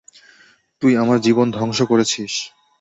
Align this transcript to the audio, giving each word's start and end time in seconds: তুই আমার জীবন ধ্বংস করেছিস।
তুই 0.81 0.93
আমার 0.97 1.17
জীবন 1.21 1.47
ধ্বংস 1.51 1.79
করেছিস। 1.81 2.33